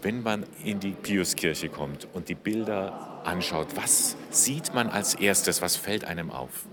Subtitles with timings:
[0.00, 5.60] Wenn man in die Piuskirche kommt und die Bilder anschaut, was sieht man als erstes?
[5.60, 6.66] Was fällt einem auf?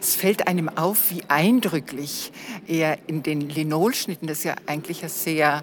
[0.00, 2.32] Es fällt einem auf, wie eindrücklich
[2.66, 5.62] er in den Linolschnitten, das ja eigentlich ein sehr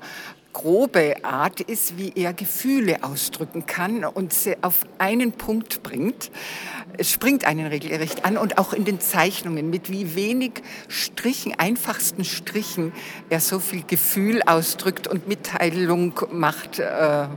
[0.54, 6.32] grobe Art ist, wie er Gefühle ausdrücken kann und sie auf einen Punkt bringt.
[6.98, 12.24] Es springt einen regelrecht an und auch in den Zeichnungen, mit wie wenig Strichen, einfachsten
[12.24, 12.92] Strichen
[13.30, 17.28] er so viel Gefühl ausdrückt und Mitteilung macht, äh,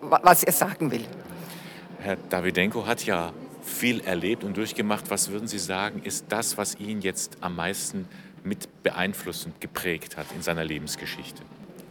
[0.00, 1.04] was er sagen will.
[2.00, 5.10] Herr Davidenko hat ja viel erlebt und durchgemacht.
[5.10, 8.08] Was würden Sie sagen, ist das, was ihn jetzt am meisten
[8.42, 11.42] mit beeinflusst und geprägt hat in seiner Lebensgeschichte?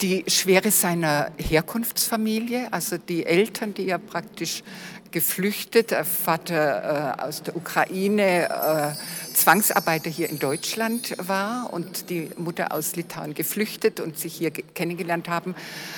[0.02, 4.64] Die Schwere seiner Herkunftsfamilie, also die Eltern, die ja praktisch
[5.12, 12.30] geflüchtet, der Vater äh, aus der Ukraine, äh, Zwangsarbeiter hier in Deutschland war und die
[12.38, 15.56] Mutter aus Litauen geflüchtet und sich hier kennengelernt haben.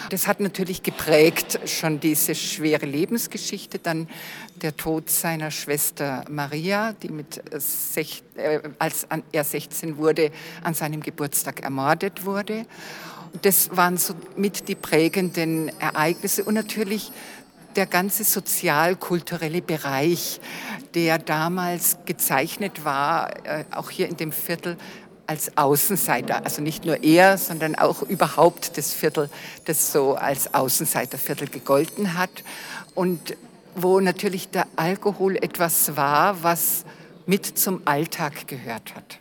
[0.10, 3.80] Das hat natürlich geprägt schon diese schwere Lebensgeschichte.
[3.80, 4.08] Dann
[4.56, 10.32] der Tod seiner Schwester Maria, die mit sech, äh, als er 16 wurde,
[10.64, 12.66] an seinem Geburtstag ermordet wurde.
[13.42, 17.12] Das waren so mit die prägenden Ereignisse und natürlich
[17.76, 20.42] der ganze sozial-kulturelle Bereich,
[20.96, 24.78] der damals gezeichnet war, äh, auch hier in dem Viertel,
[25.28, 26.44] als Außenseiter.
[26.44, 29.30] Also nicht nur er, sondern auch überhaupt das Viertel,
[29.66, 32.32] das so als Außenseiterviertel gegolten hat.
[32.96, 33.38] Und
[33.76, 36.84] wo natürlich der Alkohol etwas war, was
[37.28, 39.20] mit zum Alltag gehört hat.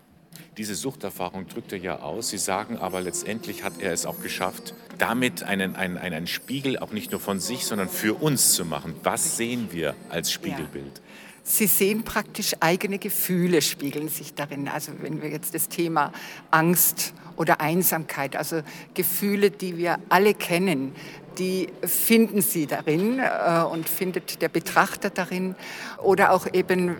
[0.58, 2.30] Diese Suchterfahrung drückt er ja aus.
[2.30, 6.90] Sie sagen aber letztendlich hat er es auch geschafft, damit einen, einen, einen Spiegel auch
[6.90, 8.96] nicht nur von sich, sondern für uns zu machen.
[9.04, 10.96] Was sehen wir als Spiegelbild?
[10.96, 11.02] Ja.
[11.44, 14.66] Sie sehen praktisch eigene Gefühle spiegeln sich darin.
[14.68, 16.12] Also wenn wir jetzt das Thema
[16.50, 18.62] Angst oder Einsamkeit, also
[18.94, 20.92] Gefühle, die wir alle kennen,
[21.38, 25.54] die finden Sie darin äh, und findet der Betrachter darin.
[26.02, 26.96] Oder auch eben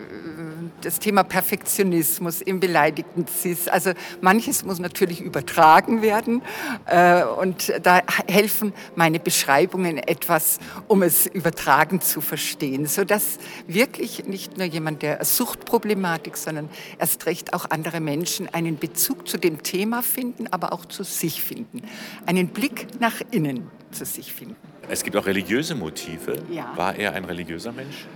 [0.81, 3.67] das Thema Perfektionismus im beleidigten Cis.
[3.67, 3.91] Also
[4.21, 6.41] manches muss natürlich übertragen werden
[6.85, 14.57] äh, und da helfen meine Beschreibungen etwas, um es übertragen zu verstehen, sodass wirklich nicht
[14.57, 20.01] nur jemand der Suchtproblematik, sondern erst recht auch andere Menschen einen Bezug zu dem Thema
[20.01, 21.81] finden, aber auch zu sich finden,
[22.25, 24.55] einen Blick nach innen zu sich finden.
[24.89, 26.41] Es gibt auch religiöse Motive.
[26.51, 26.73] Ja.
[26.75, 28.07] War er ein religiöser Mensch?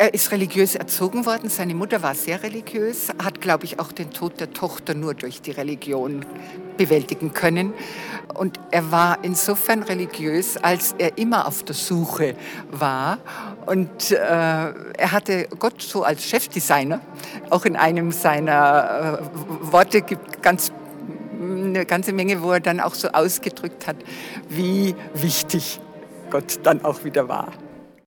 [0.00, 1.50] Er ist religiös erzogen worden.
[1.50, 5.42] Seine Mutter war sehr religiös, hat, glaube ich, auch den Tod der Tochter nur durch
[5.42, 6.24] die Religion
[6.78, 7.74] bewältigen können.
[8.32, 12.34] Und er war insofern religiös, als er immer auf der Suche
[12.70, 13.18] war.
[13.66, 17.02] Und äh, er hatte Gott so als Chefdesigner.
[17.50, 20.72] Auch in einem seiner äh, Worte gibt ganz
[21.38, 23.96] eine ganze Menge, wo er dann auch so ausgedrückt hat,
[24.48, 25.78] wie wichtig
[26.30, 27.52] Gott dann auch wieder war.